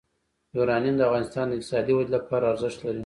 یورانیم 0.55 0.95
د 0.97 1.01
افغانستان 1.07 1.45
د 1.47 1.51
اقتصادي 1.57 1.93
ودې 1.95 2.11
لپاره 2.15 2.43
ارزښت 2.51 2.79
لري. 2.85 2.99